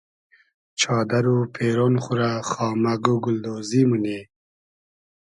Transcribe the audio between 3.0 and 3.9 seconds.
و گولدۉزی